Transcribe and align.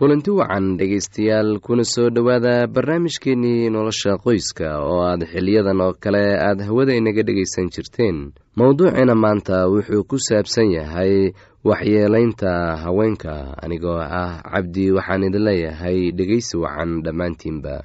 kulanti 0.00 0.30
wacan 0.32 0.76
dhegaystayaal 0.80 1.60
kuna 1.60 1.84
soo 1.84 2.08
dhowaada 2.10 2.66
barnaamijkeenii 2.66 3.68
nolosha 3.70 4.16
qoyska 4.24 4.68
oo 4.80 5.00
aad 5.04 5.22
xiliyadan 5.32 5.80
oo 5.80 5.92
kale 6.00 6.24
aad 6.40 6.60
hawada 6.64 6.94
inaga 6.96 7.22
dhegaysan 7.22 7.68
jirteen. 7.74 8.32
Mowduucina 8.56 9.14
maanta 9.14 9.68
wuxuu 9.68 10.04
ku 10.08 10.16
saabsan 10.18 10.72
yahay 10.72 11.32
waxyeelaynta 11.64 12.76
haweenka 12.82 13.32
anigoo 13.62 14.00
ah 14.00 14.40
cabdi 14.52 14.88
waxaan 14.96 15.24
idin 15.28 15.44
leeyahay 15.44 16.12
dhegaysi 16.16 16.56
wacan 16.56 17.02
dhammaantiinba. 17.04 17.76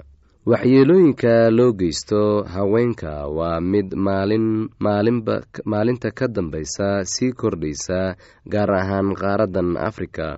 Waxyeelooyinka 0.45 1.51
loo 1.51 1.71
geysto 1.75 2.43
haweenka 2.47 3.27
waa 3.27 3.59
mid 3.59 3.91
maalin 3.95 4.69
maalinta 5.65 6.11
ka 6.15 6.27
dambaysa 6.27 7.03
sii 7.03 7.31
kordhaysa 7.35 8.15
gaar 8.47 8.71
ahaan 8.71 9.11
qaaraddan 9.19 9.75
afrika 9.77 10.37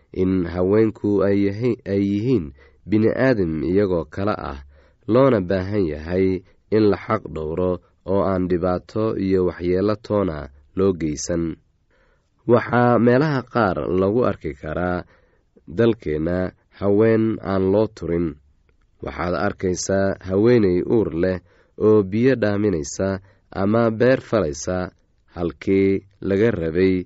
in 0.13 0.45
haweenku 0.53 1.23
ay 1.23 1.37
yihiin 2.11 2.53
bini-aadam 2.89 3.63
iyagoo 3.63 4.05
kale 4.13 4.35
ah 4.51 4.59
loona 5.07 5.39
baahan 5.41 5.85
yahay 5.93 6.43
in 6.75 6.83
la 6.91 6.97
xaq 6.97 7.23
dhowro 7.35 7.71
oo 8.05 8.21
aan 8.25 8.47
dhibaato 8.49 9.15
iyo 9.17 9.45
waxyeelo 9.45 9.95
toona 9.95 10.49
loo 10.75 10.93
geysan. 10.93 11.55
Waxaa 12.47 12.99
meelaha 12.99 13.41
qaar 13.53 13.77
lagu 13.99 14.25
arki 14.25 14.53
karaa 14.61 15.03
dalkeenna 15.77 16.51
haween 16.79 17.37
aan 17.51 17.71
loo 17.71 17.87
turin. 17.87 18.27
Waxaad 19.03 19.35
arkaysaa 19.35 20.15
haweeney 20.27 20.81
uur 20.95 21.09
leh 21.23 21.39
oo 21.77 22.03
biyo 22.03 22.35
dhaaminaysa 22.41 23.19
ama 23.61 23.91
beer 23.91 24.19
falaysa 24.21 24.91
halkii 25.35 26.01
laga 26.21 26.51
rabay 26.51 27.05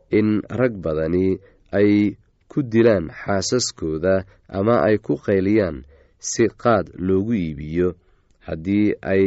in 0.17 0.29
rag 0.59 0.73
badani 0.83 1.27
ay 1.77 1.91
ku 2.51 2.59
dilaan 2.71 3.05
xaasaskooda 3.21 4.15
ama 4.57 4.75
ay 4.87 4.97
ku 5.05 5.13
qayliyaan 5.25 5.77
si 6.29 6.43
qaad 6.61 6.85
loogu 7.07 7.33
iibiyo. 7.33 7.89
Haddii 8.47 8.87
ay 9.13 9.25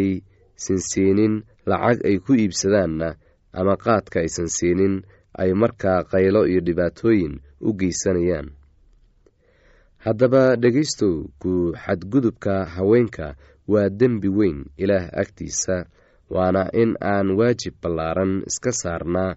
sansiinin 0.64 1.34
lacag 1.70 1.98
ay 2.08 2.16
ku 2.24 2.32
iibsadaanna 2.36 3.08
ama 3.58 3.74
qaadka 3.84 4.16
aysan 4.24 4.50
siinin 4.56 4.94
ay 5.40 5.50
markaa 5.60 6.00
qaylo 6.12 6.40
iyo 6.50 6.60
dhibaatooyin 6.66 7.34
u 7.66 7.70
geysanayaan. 7.78 8.48
Haddaba 10.04 10.42
dhegaystow 10.62 11.14
ku 11.42 11.52
xadgudubka 11.84 12.54
haweenka 12.74 13.26
waa 13.72 13.88
dembi 13.88 14.28
weyn 14.38 14.58
ilaah 14.82 15.08
agtiisa 15.22 15.76
waana 16.34 16.62
in 16.82 16.90
aan 17.00 17.28
waajib 17.38 17.74
ballaaran 17.82 18.32
iska 18.50 18.70
saarnaa 18.82 19.36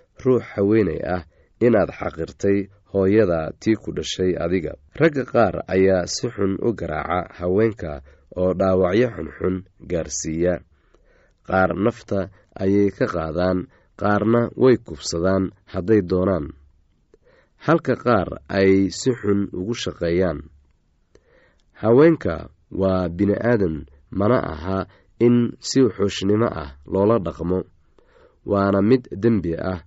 ruux 0.23 0.41
haweenay 0.53 0.99
ah 1.15 1.23
inaad 1.65 1.89
xaqirtay 1.99 2.57
hooyada 2.93 3.39
tii 3.61 3.75
ku 3.81 3.89
dhashay 3.97 4.31
adiga. 4.43 4.73
Ragga 4.99 5.23
qaar 5.33 5.55
ayaa 5.75 6.07
si 6.13 6.27
xun 6.35 6.53
u 6.67 6.69
garaaca 6.79 7.33
haweenka 7.39 7.91
oo 8.41 8.51
dhaawacyo 8.59 9.07
xunxun 9.15 9.55
gaarsiiya. 9.91 10.53
Qaar 11.47 11.69
nafta 11.85 12.19
ayay 12.63 12.89
ka 12.97 13.05
qaadaan 13.13 13.59
qaarna 14.01 14.41
way 14.61 14.75
kubsadaan 14.87 15.43
hadday 15.73 16.01
doonaan. 16.09 16.45
Halka 17.65 17.95
qaar 18.05 18.27
ay 18.59 18.71
si 18.99 19.11
xun 19.19 19.39
ugu 19.59 19.73
shaqeeyaan. 19.83 20.39
Haweenka 21.81 22.49
waa 22.71 23.09
bini-aadan 23.09 23.85
mana 24.19 24.37
aha 24.53 24.79
in 25.19 25.35
si 25.59 25.79
xuushnimo 25.95 26.47
ah 26.63 26.71
loola 26.93 27.17
dhaqmo 27.25 27.59
waana 28.51 28.79
mid 28.89 29.03
dembi 29.23 29.53
ah 29.71 29.79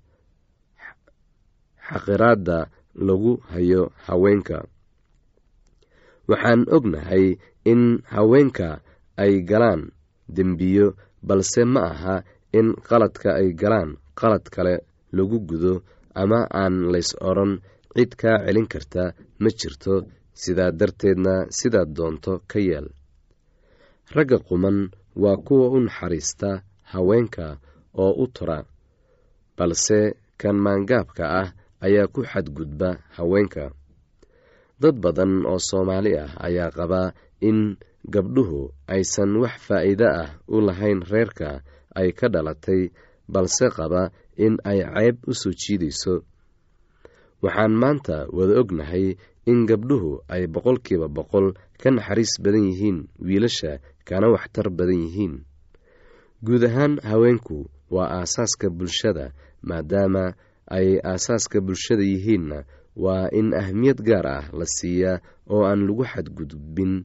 xaqiraadda 1.89 2.59
lagu 3.07 3.33
hayo 3.53 3.83
haweenka. 4.07 4.59
Waxaan 6.31 6.63
ognahay 6.77 7.27
in 7.71 7.83
haweenka 8.15 8.69
ay 9.23 9.33
galaan 9.51 9.83
dembiyo 10.37 10.87
balse 11.29 11.63
ma 11.75 11.81
aha 11.93 12.17
in 12.59 12.69
qaladka 12.89 13.31
ay 13.41 13.49
galaan 13.61 13.91
qalad 14.21 14.45
kale 14.55 14.75
lagu 15.17 15.39
gudo 15.49 15.75
ama 16.21 16.41
aan 16.61 16.75
lays 16.93 17.11
odhan 17.29 17.53
cid 17.95 18.11
kaa 18.21 18.39
celin 18.45 18.67
karta 18.73 19.05
ma 19.43 19.49
jirto 19.59 19.95
sidaa 20.43 20.71
darteedna 20.79 21.35
sidaad 21.59 21.89
doonto 21.97 22.33
ka 22.51 22.59
yeel 22.69 22.87
ragga 24.15 24.39
quman 24.47 24.79
waa 25.23 25.37
kuwa 25.47 25.67
u 25.77 25.79
naxariista 25.87 26.51
haweenka 26.93 27.47
oo 28.03 28.13
u 28.23 28.27
tura 28.35 28.59
balse 29.57 29.99
kan 30.41 30.57
maangaabka 30.65 31.25
ah 31.43 31.49
ayaa 31.87 32.07
ku 32.15 32.21
xadgudba 32.31 32.89
haweenka. 33.17 33.65
Dad 34.81 34.97
badan 35.05 35.33
oo 35.51 35.59
soomaali 35.69 36.13
ah 36.25 36.31
ayaa 36.47 36.71
qabaa 36.79 37.09
in 37.49 37.59
gabdhuhu 38.15 38.61
aysan 38.95 39.33
wax 39.43 39.55
faa'iide 39.67 40.07
ah 40.23 40.29
u 40.49 40.57
lahayn 40.67 41.01
reerka 41.13 41.51
ay 41.99 42.09
ka 42.19 42.27
dhalatay 42.35 42.83
balse 43.33 43.67
qaba 43.77 44.03
in 44.45 44.55
ay 44.71 44.81
ceyb 44.95 45.17
u 45.31 45.33
soo 45.41 45.55
jiidayso. 45.61 46.15
Waxaan 47.45 47.75
maanta 47.83 48.17
wada 48.37 48.55
ognahay 48.63 49.07
in 49.51 49.61
gabdhuhu 49.71 50.13
ay 50.35 50.43
boqolkiiba 50.55 51.09
boqol 51.17 51.47
ka 51.81 51.89
naxariis 51.95 52.33
badan 52.45 52.65
yihiin 52.71 52.99
wiilasha 53.27 53.73
kana 54.09 54.27
waxtar 54.35 54.69
badan 54.79 55.01
yihiin. 55.07 55.35
Guud 56.45 56.63
ahaan 56.69 56.95
haweenku 57.09 57.59
waa 57.95 58.09
aasaaska 58.21 58.67
bulshada 58.79 59.27
maadaama 59.69 60.25
ay 60.71 60.99
aasaaska 61.05 61.61
bulshada 61.61 62.03
yihiinna 62.03 62.65
waa 62.97 63.29
in 63.33 63.55
ahmiyad 63.55 64.01
gaar 64.03 64.27
ah 64.27 64.45
la 64.53 64.67
siiyaa 64.67 65.19
oo 65.51 65.65
aan 65.67 65.87
lagu 65.87 66.05
xadgudbin 66.05 67.05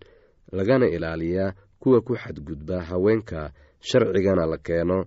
lagana 0.51 0.85
ilaaliyaa 0.87 1.53
kuwa 1.79 2.01
ku 2.01 2.15
xadgudba 2.15 2.83
haweenka 2.89 3.51
sharcigana 3.81 4.45
la 4.45 4.57
keeno 4.57 5.05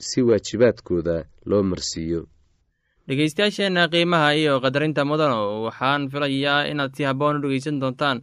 si 0.00 0.22
waajibaadkooda 0.22 1.24
loo 1.46 1.62
marsiiyo. 1.62 2.26
Dhegeystayaasheenna 3.08 3.88
qiimaha 3.88 4.34
iyo 4.36 4.60
qadarinta 4.60 5.04
mudano 5.04 5.62
waxaan 5.66 6.08
filayaa 6.12 6.66
inaad 6.70 6.92
si 6.96 7.02
habboon 7.04 7.36
u 7.36 7.40
dhegeysan 7.42 7.80
doontaan 7.80 8.22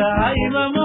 دائما 0.00 0.79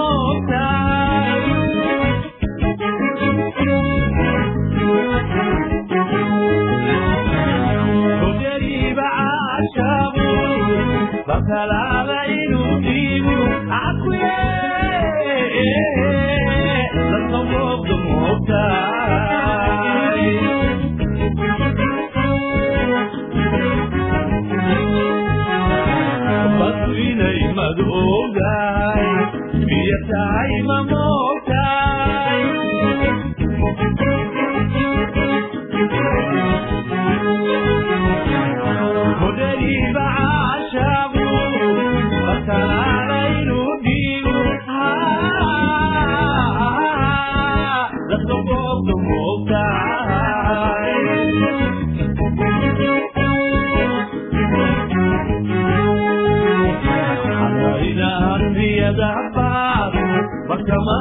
kama 60.76 60.98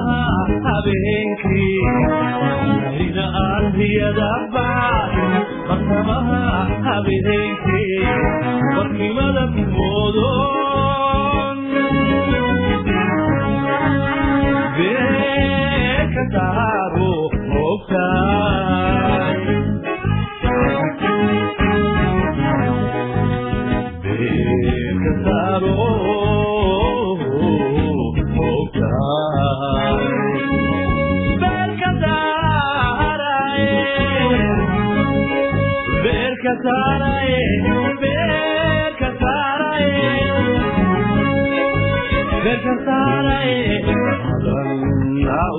habeenkii 0.64 1.78
rina 2.98 3.24
aadiyadaba 3.44 4.66
bartamaha 5.68 6.42
habeenkii 6.86 8.04
barnimadan 8.76 9.50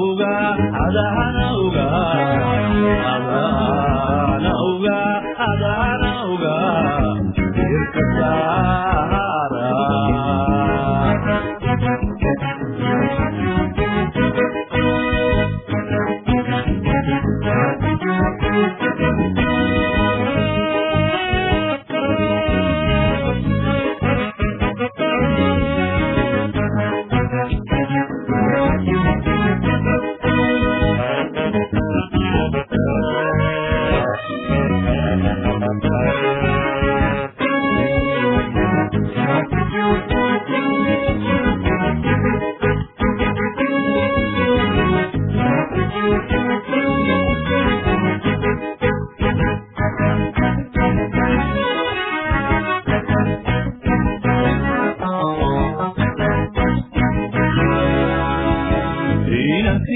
ugaa 0.05 0.49
adahana 0.85 1.45
ugaa 1.63 2.13
adahana 3.15 4.53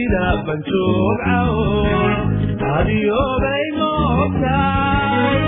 ardayda 0.09 0.43
ban 0.47 0.59
joogcaow 0.67 1.57
adiyoobay 2.77 3.65
moogtaay 3.77 5.43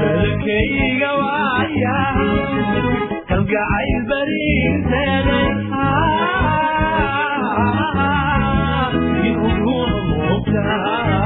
dalkayga 0.00 1.10
waaya 1.22 1.98
kalgacayl 3.28 4.00
bariinteeday 4.10 5.48
inuu 9.28 9.52
kuna 9.64 9.98
moogtaay 10.10 11.19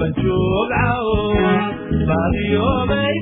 banjoogcaw 0.00 1.06
baadiyoobay 2.10 3.14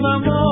tahay 0.00 0.18
ma 0.26 0.51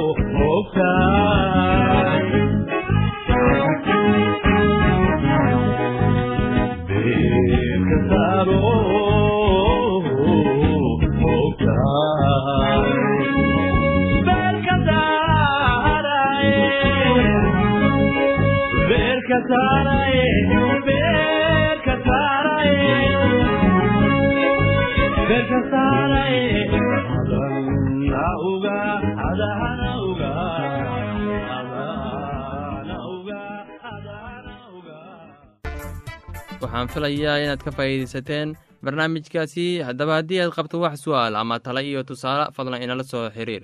waxaan 36.61 36.87
filayaa 36.93 37.37
inaad 37.43 37.61
ka 37.65 37.71
faa'iidaysateen 37.77 38.49
barnaamijkaasi. 38.85 39.65
Haddaba 39.87 40.13
haddii 40.19 40.39
aad 40.43 40.53
qabto 40.57 40.79
wax 40.83 40.95
su'aal 41.05 41.35
ama 41.35 41.59
tala 41.59 41.81
iyo 41.81 42.03
tusaale 42.03 42.45
fadlan 42.55 42.81
inala 42.85 43.03
soo 43.03 43.29
xiriir 43.35 43.63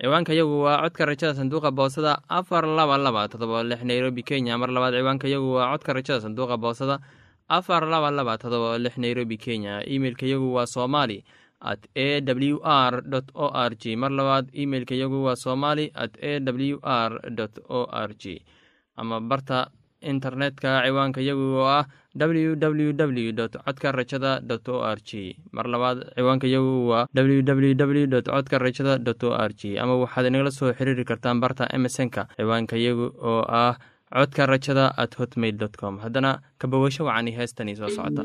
ciwaanka 0.00 0.32
yagu 0.34 0.62
waa 0.62 0.82
codka 0.82 1.04
rajada 1.06 1.34
sanduuqa 1.34 1.70
boosada 1.74 2.22
afar 2.28 2.62
laba 2.66 2.94
laba 2.98 3.28
todoba 3.28 3.62
lix 3.66 3.82
nairobi 3.82 4.22
kenya. 4.22 4.54
Mar 4.58 4.70
labaad 4.70 4.94
ciwaanka 4.94 5.26
yagu 5.28 5.52
waa 5.58 5.74
codka 5.74 5.92
rajada 5.92 6.20
sanduuqa 6.22 6.56
boosada 6.56 7.00
afar 7.48 7.82
laba 7.82 8.10
laba 8.10 8.38
todoba 8.38 8.78
lix 8.78 8.94
nairobi 8.98 9.36
kenya. 9.36 9.82
Imeilka 9.86 10.26
yagu 10.26 10.54
waa 10.54 10.66
somali 10.66 11.24
at 11.60 11.82
a 11.96 12.20
w 12.22 12.60
r 12.62 13.02
o 13.34 13.46
r 13.50 13.74
g 13.74 13.96
mar 13.96 14.10
labaad 14.14 14.46
imeilka 14.54 14.94
yagu 14.94 15.24
waa 15.26 15.34
somali 15.36 15.90
at 15.94 16.14
a 16.22 16.38
w 16.38 16.78
r 16.82 17.18
o 17.68 17.80
r 17.90 18.10
g 18.14 18.38
ama 18.96 19.20
barta 19.20 19.66
internetka 20.00 20.82
ciwaanka 20.86 21.20
yagu 21.20 21.46
oo 21.60 21.66
ah 21.78 21.84
www 22.18 23.32
codka 23.64 23.92
rajada 23.92 24.32
o 24.74 24.76
r 24.82 24.98
g 25.08 25.36
mar 25.52 25.66
labaad 25.66 25.98
ciwaanka 26.16 26.46
yagu 26.46 26.88
waa 26.90 27.06
www 27.14 28.20
codka 28.30 28.58
rajada 28.58 28.98
o 29.26 29.30
r 29.34 29.52
g 29.54 29.78
ama 29.78 29.94
waxaad 30.02 30.26
inagala 30.30 30.50
soo 30.50 30.72
xiriiri 30.72 31.04
kartaan 31.04 31.40
barta 31.40 31.64
emesonka 31.76 32.28
ciwaanka 32.36 32.76
yagu 32.76 33.06
oo 33.30 33.42
ah 33.48 33.74
codka 34.12 34.46
rajada 34.46 34.84
at 34.96 35.12
hotmail 35.18 35.58
com. 35.80 35.98
Haddana 36.00 36.40
kabogasho 36.58 37.04
wacani 37.04 37.30
heestani 37.38 37.76
soo 37.76 37.88
socota 37.92 38.24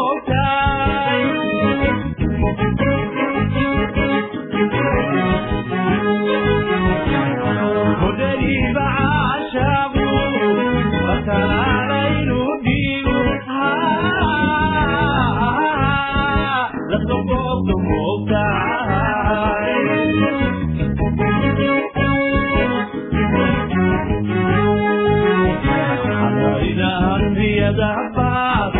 magaalada 27.71 28.11
cabaas 28.15 28.73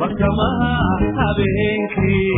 bartamaha 0.00 0.72
habeenkii 1.18 2.34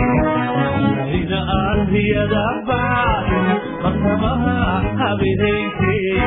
ina 1.20 1.40
aasiyada 1.58 2.42
cabaas 2.66 3.62
bartamaha 3.82 4.56
habeenkii 5.00 6.20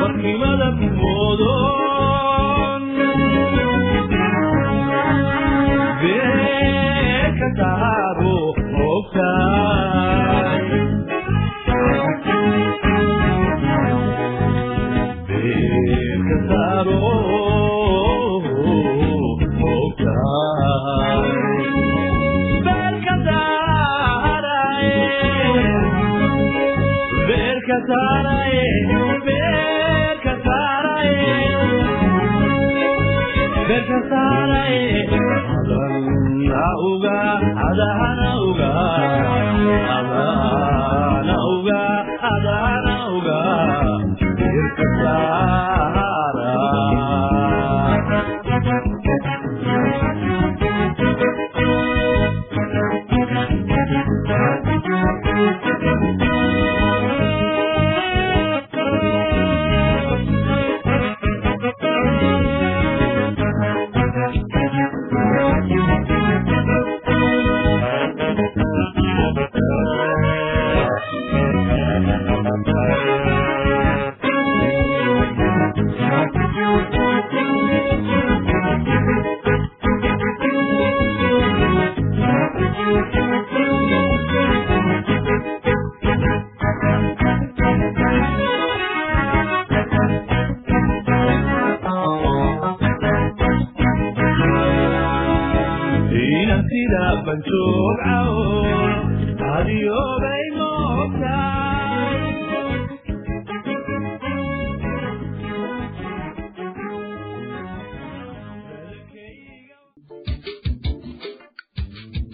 barkimada 0.00 0.68
moodon 1.00 2.82
beekataa 6.64 7.93
Adana 37.66 38.30
uga, 38.48 38.70
adana 39.96 41.36
uga, 41.54 41.82
adana 42.32 42.96
uga. 43.16 43.53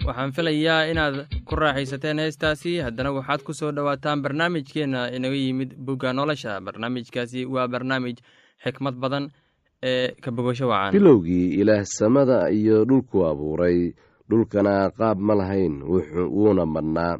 Waxaan 0.05 0.31
filayaa 0.35 0.85
inaad 0.91 1.15
ku 1.47 1.55
raaxaysateen 1.55 2.19
heestaasi. 2.23 2.71
Haddana 2.85 3.11
waxaad 3.17 3.41
ku 3.45 3.53
soo 3.53 3.71
dhowaataan 3.75 4.21
barnaamijkeenna 4.25 5.07
inaga 5.15 5.35
yimid 5.35 5.71
bugga 5.85 6.13
nolosha. 6.13 6.61
Barnaamijkaasi 6.61 7.45
waa 7.45 7.67
barnaamij 7.67 8.17
xikmad 8.63 8.95
badan 9.03 9.29
ee 9.83 10.13
ka 10.23 10.31
bogasho 10.31 10.67
wacan 10.69 10.93
bilowgii 10.93 11.57
ilaah 11.61 11.83
samada 11.85 12.49
iyo 12.51 12.85
dhulku 12.85 13.25
abuuray 13.25 13.93
dhulkana 14.31 14.75
qaab 14.97 15.17
ma 15.27 15.33
lahayn 15.35 15.75
wuuna 15.83 16.65
madhnaa 16.65 17.19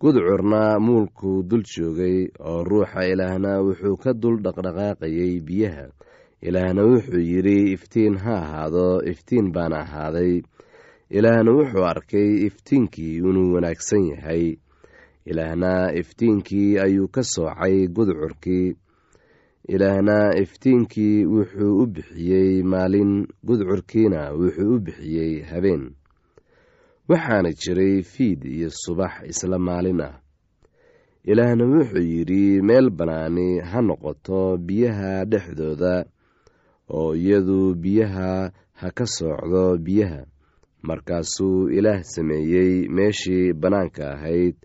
gudcurna 0.00 0.78
muulkuu 0.80 1.42
dul 1.42 1.62
joogay 1.72 2.28
oo 2.50 2.64
ruuxa 2.64 3.04
ilaahna 3.12 3.52
wuxuu 3.66 3.96
ka 4.02 4.12
dul 4.22 4.36
dhaqdhaqaaqayay 4.44 5.40
biyaha. 5.48 5.84
Ilaahna 6.48 6.82
wuxuu 6.88 7.20
yidhi 7.20 7.72
iftiin 7.76 8.16
ha 8.24 8.34
ahaado 8.44 9.02
iftiin 9.12 9.52
baana 9.52 9.78
ahaaday. 9.84 10.40
Ilaahna 11.10 11.50
wuxuu 11.58 11.84
arkay 11.92 12.30
iftiinkii 12.48 13.16
inuu 13.20 13.52
wanaagsan 13.54 14.04
yahay. 14.12 14.56
Ilaahna 15.26 15.92
iftiinkii 16.00 16.78
ayuu 16.84 17.08
ka 17.08 17.22
soocay 17.22 17.88
gudcurkii 17.96 18.76
ilaahna 19.68 20.32
iftiinkii 20.42 21.24
wuxuu 21.26 21.72
u 21.82 21.86
bixiyey 21.86 22.62
maalin 22.62 23.26
gudcurkiina 23.46 24.32
wuxuu 24.32 24.74
u 24.76 24.80
bixiyey 24.80 25.42
habeen 25.50 25.82
waxaana 27.10 27.50
jiray 27.60 28.02
fiid 28.12 28.40
iyo 28.44 28.68
subax 28.82 29.12
isla 29.30 29.58
maalin 29.58 30.00
ah. 30.08 30.14
Ilaahna 31.30 31.64
wuxuu 31.72 32.02
yidhi 32.12 32.62
meel 32.68 32.90
bannaani 32.98 33.48
ha 33.70 33.78
noqoto 33.88 34.40
biyaha 34.66 35.10
dhexdooda 35.30 35.94
oo 36.98 37.12
iyadu 37.22 37.74
biyaha 37.82 38.30
ha 38.80 38.86
ka 38.98 39.06
soocdo 39.16 39.64
biyaha. 39.86 40.20
Markaasuu 40.82 41.68
ilaah 41.76 42.00
sameeyey 42.12 42.88
meeshii 42.96 43.52
bannaanka 43.52 44.04
ahayd 44.14 44.56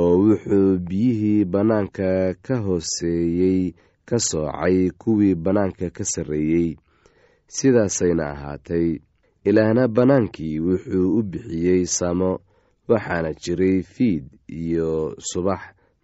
oo 0.00 0.12
wuxuu 0.24 0.78
biyihii 0.88 1.44
bannaanka 1.44 2.34
ka 2.46 2.54
hooseeyey 2.66 3.60
ka 4.08 4.16
soocay 4.28 4.90
kuwii 5.00 5.34
bannaanka 5.44 5.86
ka 5.96 6.04
sarreeyey. 6.12 6.68
Sidaasayna 7.46 8.24
ahaatay 8.34 8.98
ilaahna 9.48 9.88
bannaankii 9.96 10.58
wuxuu 10.66 11.08
u 11.18 11.22
bixiyey 11.30 11.82
samo 11.98 12.30
waxaana 12.90 13.30
jiray 13.42 13.82
fiid 13.94 14.24
iyo 14.62 15.14
subax 15.30 15.60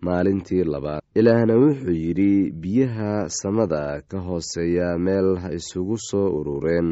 maalintii 0.07 0.65
labaad. 0.73 1.03
Ilaahna 1.15 1.55
wuxuu 1.63 1.95
yidhi 2.05 2.51
biyaha 2.63 3.29
samada 3.29 4.03
ka 4.09 4.19
hooseeya 4.27 4.99
meel 4.99 5.29
ha 5.43 5.49
isugu 5.59 5.97
soo 6.09 6.29
urureen 6.39 6.89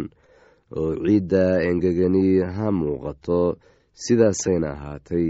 oo 0.79 0.95
ciidda 1.05 1.45
engegani 1.69 2.25
ha 2.57 2.67
muuqato 2.79 3.41
sidaasayna 4.03 4.69
ahaatay. 4.75 5.29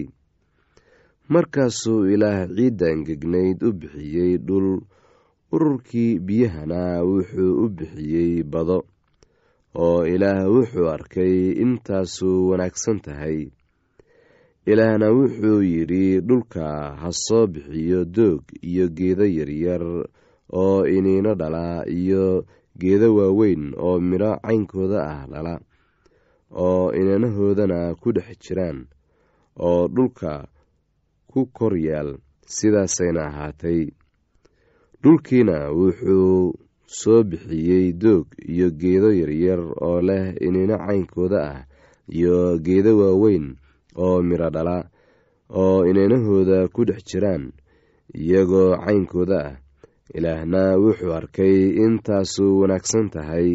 Markaasuu 1.33 2.05
ilaah 2.15 2.49
ciidda 2.57 2.87
engegnayd 2.95 3.59
u 3.69 3.73
bixiyey 3.81 4.33
dhul 4.47 4.69
ururkii 5.53 6.19
biyahana 6.27 6.81
wuxuu 7.11 7.53
u 7.65 7.69
bixiyey 7.77 8.43
bado 8.53 8.79
oo 9.75 10.07
ilaah 10.07 10.47
wuxuu 10.51 10.89
arkay 10.91 11.53
intaasu 11.63 12.49
wanaagsan 12.51 13.01
tahay. 13.01 13.51
Ilaahna 14.67 15.09
wuxuu 15.17 15.63
yidhi 15.63 16.21
dhulka 16.21 16.97
ha 17.01 17.09
soo 17.13 17.47
bixiyo 17.47 18.05
doog 18.05 18.43
iyo 18.63 18.89
geedo 18.89 19.25
yaryar 19.27 19.83
oo 20.53 20.87
iniino 20.87 21.35
dhala 21.35 21.85
iyo 21.89 22.45
geedo 22.81 23.15
waaweyn 23.17 23.73
oo 23.79 24.01
midho 24.01 24.33
caynkooda 24.43 24.99
ah 25.13 25.23
dhala 25.33 25.55
oo 26.51 26.93
inanahoodana 26.93 27.95
ku 28.01 28.13
dhex 28.13 28.39
jiraan 28.43 28.79
oo 29.59 29.89
dhulka 29.89 30.49
ku 31.31 31.47
kor 31.47 31.75
yaal 31.79 32.19
sidaasayna 32.57 33.23
ahaatay. 33.31 33.81
Dhulkiina 35.03 35.71
wuxuu 35.73 36.53
soo 36.99 37.23
bixiyey 37.31 37.87
doog 38.03 38.27
iyo 38.53 38.69
geedo 38.81 39.11
yaryar 39.21 39.61
oo 39.87 39.99
leh 40.09 40.25
inino 40.47 40.77
caynkooda 40.87 41.39
ah 41.53 41.61
iyo 42.19 42.59
geedo 42.67 42.93
waaweyn 43.01 43.47
oo 44.05 44.17
midho 44.29 44.49
dhala 44.55 44.79
oo 45.61 45.79
inanahooda 45.91 46.59
ku 46.75 46.81
dhex 46.89 47.01
jiraan 47.11 47.45
iyagoo 48.23 48.71
caynkooda 48.85 49.39
ah. 49.49 49.57
Ilaahna 50.19 50.63
wuxuu 50.83 51.13
arkay 51.15 51.57
intaasu 51.85 52.45
wanaagsan 52.61 53.07
tahay 53.15 53.49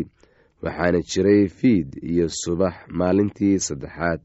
waxaana 0.63 0.99
jiray 1.11 1.51
fiid 1.57 1.89
iyo 2.11 2.27
subax 2.41 2.75
maalintii 2.99 3.59
saddexaad. 3.59 4.21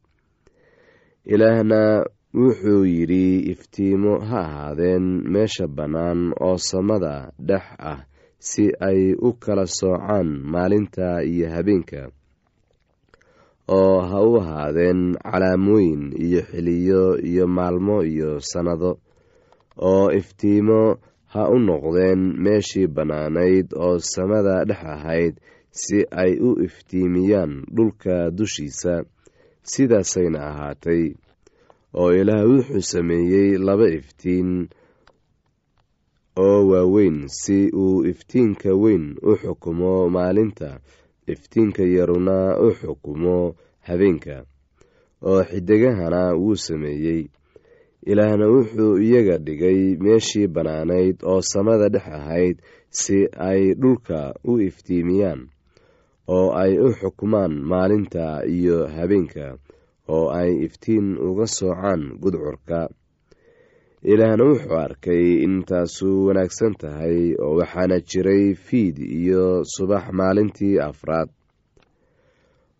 Ilaahna 1.27 2.07
wuxuu 2.35 2.85
yidhi 2.87 3.51
iftiimo 3.53 4.13
ha 4.29 4.41
ahaadeen 4.47 5.07
meesha 5.33 5.67
bannaan 5.67 6.21
oo 6.47 6.57
samada 6.71 7.33
dhex 7.49 7.67
ah 7.79 8.01
si 8.49 8.65
ay 8.89 9.01
u 9.27 9.29
kala 9.43 9.65
soocaan 9.79 10.29
maalinta 10.53 11.07
iyo 11.33 11.47
habeenka 11.55 12.01
oo 13.79 13.97
ha 14.11 14.19
u 14.31 14.33
ahaadeen 14.41 15.01
calaamooyin 15.31 16.03
iyo 16.27 16.41
xiliyo 16.51 17.03
iyo 17.31 17.45
maalmo 17.57 17.97
iyo 18.13 18.31
sannado 18.51 18.91
oo 19.91 20.07
iftiimo 20.21 20.81
ha 21.33 21.43
u 21.55 21.59
noqdeen 21.69 22.21
meeshii 22.45 22.87
bannaanayd 22.97 23.67
oo 23.85 23.99
samada 24.15 24.65
dhex 24.69 24.83
ahayd 24.95 25.35
si 25.83 25.99
ay 26.23 26.33
u 26.49 26.51
iftiimiyaan 26.67 27.53
dhulka 27.77 28.15
dushiisa 28.39 28.95
sidaasayna 29.73 30.39
ahaatay 30.51 31.03
oo 32.01 32.11
ilaah 32.21 32.43
wuxuu 32.51 32.83
sameeyey 32.93 33.51
laba 33.67 33.87
iftiin 33.99 34.51
oo 36.45 36.59
waaweyn 36.71 37.19
si 37.41 37.59
uu 37.83 38.05
iftiinka 38.11 38.71
weyn 38.83 39.05
u 39.23 39.33
xukumo 39.41 39.93
maalinta. 40.15 40.71
Iftiinka 41.33 41.83
yaruna 41.97 42.37
u 42.67 42.69
xukumo 42.81 43.37
habeenka 43.87 44.37
oo 45.29 45.41
xidigahana 45.49 46.23
wuu 46.43 46.57
sameeyey. 46.67 47.23
Ilaahna 48.11 48.47
wuxuu 48.55 48.99
iyaga 49.07 49.37
dhigay 49.47 49.81
meeshii 50.05 50.47
bannaanayd 50.55 51.17
oo 51.31 51.41
samada 51.53 51.89
dhex 51.95 52.07
ahayd 52.19 52.57
si 53.01 53.19
ay 53.49 53.75
dhulka 53.81 54.19
u 54.51 54.53
iftiimiyaan 54.69 55.43
oo 56.37 56.49
ay 56.63 56.73
u 56.79 56.89
xukumaan 57.01 57.55
maalinta 57.71 58.25
iyo 58.57 58.79
habeenka 58.97 59.47
oo 60.09 60.27
ay 60.41 60.51
iftiin 60.67 61.19
uga 61.29 61.47
soocaan 61.47 62.03
gudcurka 62.23 62.89
ilaahna 64.03 64.45
wuxuu 64.45 64.77
arkay 64.79 65.45
intaasu 65.45 66.27
wanaagsan 66.27 66.75
tahay 66.81 67.35
oo 67.45 67.57
waxaana 67.61 68.01
jiray 68.01 68.55
fiid 68.55 68.97
iyo 68.99 69.65
subax 69.65 70.05
maalintii 70.13 70.79
afraad 70.81 71.29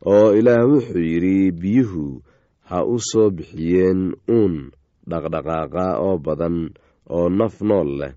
oo 0.07 0.33
ilaah 0.39 0.65
wuxuu 0.73 0.99
yidhi 1.13 1.53
biyuhu 1.53 2.23
ha 2.69 2.85
u 2.85 2.97
soo 3.11 3.31
bixiyeen 3.31 4.17
uun 4.29 4.71
dhaqdhaqaaqa 5.11 5.87
oo 6.01 6.17
badan 6.19 6.57
oo 7.11 7.29
naf 7.29 7.61
nool 7.61 7.91
leh. 8.01 8.13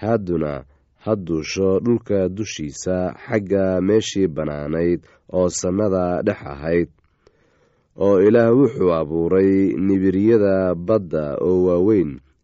Hadduna 0.00 0.64
ha 1.04 1.12
duusho 1.16 1.80
dhulka 1.84 2.28
dushiisa 2.28 2.96
xagga 3.26 3.80
meeshii 3.80 4.28
bannaanayd 4.36 5.00
oo 5.32 5.48
samada 5.48 6.22
dhex 6.26 6.40
ahayd. 6.52 6.88
Oo 8.00 8.16
ilaah 8.26 8.48
wuxuu 8.56 8.92
abuuray 8.96 9.76
nibiryada 9.76 10.74
badda 10.74 11.36
oo 11.42 11.64
waaweyn 11.68 12.20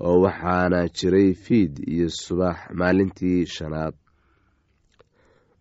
oo 0.00 0.20
waxaana 0.24 0.88
jiray 0.88 1.34
fiid 1.34 1.78
iyo 1.88 2.08
subax 2.08 2.56
maalintii 2.78 3.46
shanaad. 3.46 3.94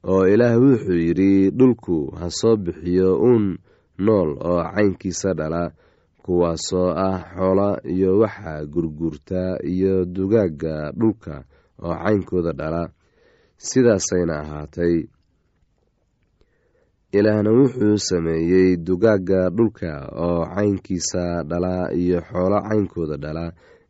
Oo 0.04 0.26
ilaah 0.28 0.58
wuxuu 0.62 0.98
yidhi 1.06 1.52
dhulku 1.52 2.12
ha 2.20 2.30
soo 2.30 2.56
bixiyo 2.58 3.10
uun 3.22 3.58
nool 3.98 4.30
oo 4.50 4.64
caynkiisa 4.74 5.34
dhala 5.34 5.72
kuwaasoo 6.24 6.90
ah 7.08 7.20
xoola 7.36 7.70
iyo 7.86 8.20
waxa 8.20 8.66
gurguurta 8.66 9.58
iyo 9.74 10.06
dugaagga 10.06 10.92
dhulka 11.00 11.44
oo 11.84 11.94
caynkooda 12.04 12.52
dhala. 12.54 12.84
Sidaasayna 13.58 14.36
ahaatay. 14.42 14.96
Ilaahna 17.18 17.52
wuxuu 17.52 17.98
sameeyey 17.98 18.78
dugaagga 18.78 19.50
dhulka 19.50 19.92
oo 20.26 20.46
caynkiisa 20.56 21.44
dhala 21.50 21.94
iyo 21.94 22.22
xoolo 22.30 22.58
caynkooda 22.70 23.18
dhala 23.24 23.46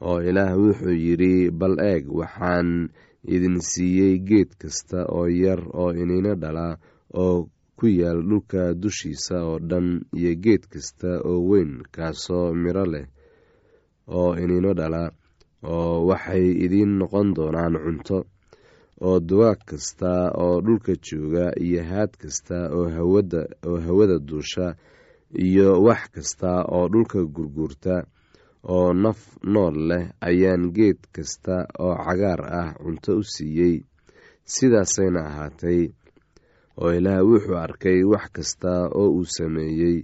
oo 0.00 0.18
ilaah 0.28 0.52
wuxuu 0.58 0.92
yidhi 1.06 1.50
bal 1.50 1.76
eeg 1.80 2.04
waxaan 2.18 2.88
idin 3.34 3.56
siiyey 3.60 4.18
geed 4.28 4.50
kasta 4.60 4.98
oo 5.16 5.26
yar 5.28 5.60
oo 5.74 5.90
inina 6.02 6.34
dhala 6.42 6.78
oo 7.14 7.48
ku 7.76 7.86
yaal 7.86 8.20
dhulka 8.28 8.74
dushiisa 8.74 9.36
oo 9.44 9.58
dhan 9.58 9.88
iyo 10.18 10.32
geed 10.44 10.62
kasta 10.72 11.10
oo 11.28 11.40
weyn 11.48 11.82
kaasoo 11.94 12.54
midho 12.54 12.84
leh 12.92 13.06
oo 14.18 14.30
inino 14.42 14.70
dhala 14.78 15.02
oo 15.62 16.06
waxay 16.08 16.46
idiin 16.64 16.92
noqon 16.98 17.34
doonaan 17.36 17.74
cunto 17.84 18.18
oo 19.06 19.20
dugaag 19.28 19.60
kasta 19.68 20.32
oo 20.44 20.60
dhulka 20.64 20.92
jooga 21.06 21.46
iyo 21.66 21.82
haad 21.90 22.12
kasta 22.22 22.56
oo 22.76 22.86
hawada 23.86 24.16
duusha 24.28 24.66
iyo 25.46 25.82
wax 25.86 26.02
kasta 26.14 26.50
oo 26.74 26.88
dhulka 26.92 27.18
gurguurta 27.34 27.94
oo 28.74 28.92
naf 29.02 29.20
nool 29.52 29.76
leh 29.88 30.04
ayaan 30.28 30.72
geed 30.76 30.98
kasta 31.14 31.56
oo 31.84 31.94
cagaar 32.06 32.40
ah 32.60 32.70
cunto 32.82 33.12
u 33.20 33.22
siiyey. 33.34 33.76
Sidaasayna 34.54 35.20
ahaatay. 35.30 35.80
Oo 36.80 36.90
ilaah 36.98 37.22
wuxuu 37.28 37.56
arkay 37.64 38.00
wax 38.12 38.26
kasta 38.36 38.72
oo 38.98 39.08
uu 39.18 39.24
sameeyey 39.36 39.98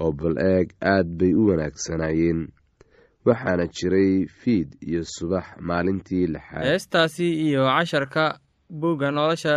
oo 0.00 0.12
bal 0.18 0.36
eeg 0.52 0.68
aad 0.92 1.08
bay 1.18 1.32
u 1.40 1.42
wanaagsanaayeen. 1.48 2.40
Waxaana 3.26 3.64
jiray 3.76 4.26
fiid 4.40 4.68
iyo 4.88 5.02
subax 5.04 5.46
maalintii 5.68 6.26
lixaad. 6.34 6.64
Heestaasi 6.68 7.26
iyo 7.46 7.62
casharka 7.68 8.24
buugga 8.80 9.10
nolosha 9.10 9.56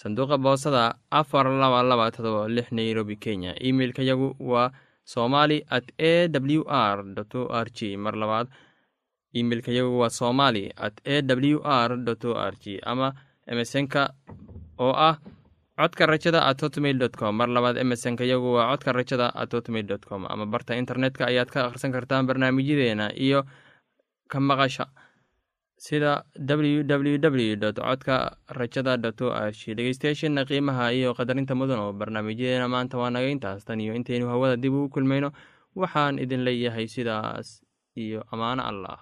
sanduuqa 0.00 0.36
boosada 0.38 0.94
afar 1.10 1.46
laba 1.46 1.82
laba 1.82 2.10
todoba 2.10 2.48
lix 2.48 2.72
nairobi 2.72 3.16
kenya. 3.16 3.54
Emeilka 3.60 4.02
yagu 4.02 4.34
waa 4.40 4.70
somali 5.04 5.62
at 5.70 5.84
a 5.98 6.28
w 6.28 6.64
r 6.66 6.98
o 7.34 7.42
r 7.52 7.68
g 7.76 7.96
mar 7.96 8.14
labaad 8.16 8.48
imeilka 9.34 9.70
yagu 9.72 9.98
waa 10.00 10.10
somali 10.10 10.72
at 10.76 10.96
a 11.04 11.22
w 11.22 11.60
r 11.62 11.90
o 11.92 12.32
r 12.34 12.54
g 12.62 12.80
ama 12.82 13.14
emesonka 13.46 14.14
oo 14.78 14.92
ah 15.08 15.18
codka 15.76 16.06
rajada 16.06 16.40
at 16.46 16.62
hotmail 16.62 16.98
dot 16.98 17.16
com. 17.16 17.36
Mar 17.36 17.48
labaad 17.48 17.76
emesonka 17.76 18.24
yagu 18.24 18.54
waa 18.56 18.70
codka 18.72 18.92
rajada 18.92 19.26
at 19.34 19.50
hotmail 19.52 19.86
dot 19.86 20.04
com. 20.06 20.26
Ama 20.26 20.46
barta 20.46 20.74
internetka 20.76 21.26
ayaad 21.26 21.50
ka 21.50 21.66
akhrisan 21.66 21.92
kartaan 21.92 22.26
barnaamijyadeena 22.26 23.10
iyo 23.14 23.44
ka 24.30 24.40
maqasha 24.40 24.86
sida 25.84 26.12
ww 26.48 26.80
w 27.18 27.56
dot 27.62 27.76
codka 27.86 28.16
rajada 28.58 28.96
dot 29.04 29.20
o 29.26 29.28
r 29.32 29.50
g 29.58 29.74
dhegeystayaasheena 29.76 30.42
qiimaha 30.48 30.86
iyo 30.98 31.10
qadarinta 31.18 31.54
mudan 31.60 31.78
oo 31.84 31.92
barnaamijyadeena 32.00 32.68
maanta 32.74 32.96
waa 33.00 33.10
naga 33.14 33.28
intaas. 33.34 33.64
Tan 33.68 33.80
iyo 33.84 33.92
intaynu 33.98 34.26
hawada 34.32 34.56
dib 34.62 34.72
ugu 34.74 34.88
kulmayno 34.94 35.28
waxaan 35.76 36.18
idin 36.24 36.40
leeyahay 36.46 36.86
sidaas 36.94 37.48
iyo 38.04 38.20
ammaano 38.32 38.62
allah 38.70 38.96